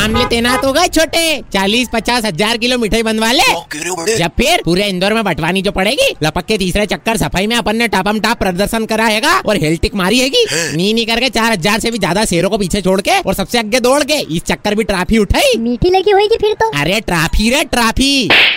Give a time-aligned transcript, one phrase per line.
[0.00, 4.84] मामले तैनात हो गए छोटे। चालीस पचास हज़ार किलो मिठाई बनवा ले। जब फिर पूरे
[4.88, 8.38] इंदौर में बंटवानी जो पड़ेगी लपक के तीसरे चक्कर सफ़ाई में अपन ने टापम टाप
[8.38, 10.44] प्रदर्शन करा हैगा और हेल्टिक मारी हैगी
[10.76, 13.58] नी नी करके चार हज़ार से भी ज़्यादा शेरों को पीछे छोड़ के और सबसे
[13.58, 17.50] आगे दौड़ के इस चक्कर भी ट्राफी उठाई। मीठी लगी होगी फिर तो। अरे ट्राफी
[17.50, 18.10] रे ट्राफी।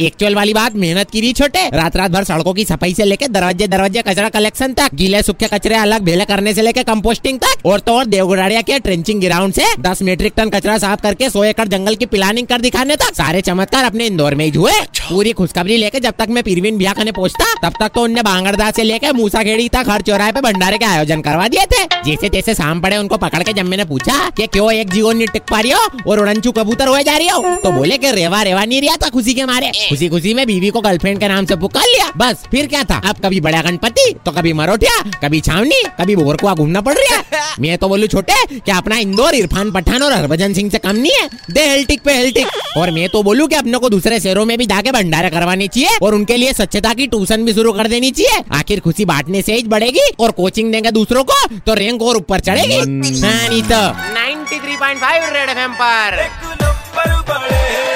[0.00, 3.28] एक्चुअल वाली बात मेहनत की रही छोटे। रात रात भर सड़कों की सफ़ाई से लेके
[3.28, 7.66] दरवाजे दरवाजे कचरा कलेक्शन तक गीले सूखे कचरे अलग भेले करने से लेके कंपोस्टिंग तक
[7.66, 11.44] और तो और देवगुड़ाड़िया के ट्रेंचिंग ग्राउंड से 10 मीट्रिक टन कचरा साफ़ करके सौ
[11.44, 15.32] एकड़ जंगल की प्लानिंग कर दिखाने तक सारे चमत्कार अपने इंदौर में ही हुए। पूरी
[15.32, 18.82] खुशखबरी लेके जब तक मैं पीरवीन बिया खाने पहुँचता तब तक तो उनने बांगड़दा से
[18.82, 22.80] लेके मूसाखेड़ी तक हर चौराहे पे भंडारे के आयोजन करवा दिए थे। जैसे तैसे शाम
[22.80, 25.70] पड़े उनको पकड़ के जब मैंने पूछा कि क्यों एक जीवन नहीं टिक पा रही
[25.70, 28.96] हो और उड़नचू कबूतर हुए जा रही हो तो बोले कि रेवा रेवा नहीं रिया
[28.96, 32.10] था खुशी के मारे। खुशी खुशी में बीवी को गर्लफ्रेंड के नाम से पुकार लिया।
[32.16, 33.00] बस फिर क्या था?
[33.00, 37.37] अब कभी बड़ा गणपति तो कभी मरोठिया कभी छावनी कभी भोरकुआ घूमना पड़ रहा है।
[37.60, 41.12] मैं तो बोलू छोटे कि अपना इंदौर इरफान पठान और हरभजन सिंह से कम नहीं
[41.12, 41.28] है?
[41.50, 44.66] दे हेल्टिक पे हेल्टिक। और मैं तो बोलूँ कि अपने को दूसरे शहरों में भी
[44.66, 48.42] जाके भंडारा करवानी चाहिए और उनके लिए स्वच्छता की ट्यूशन भी शुरू कर देनी चाहिए।
[48.58, 52.40] आखिर खुशी बांटने से ही बढ़ेगी और कोचिंग देंगे दूसरों को तो रैंक और ऊपर
[52.40, 53.82] चढ़ेगी। हाँ, नहीं तो
[54.14, 57.87] 93.5 रेड एफएम पर। एक नंबर बड़े बजाते रहो